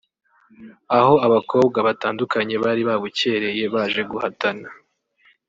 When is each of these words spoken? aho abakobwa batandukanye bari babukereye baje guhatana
aho 0.97 1.13
abakobwa 1.27 1.77
batandukanye 1.87 2.55
bari 2.63 2.81
babukereye 2.89 3.63
baje 3.73 4.01
guhatana 4.11 4.67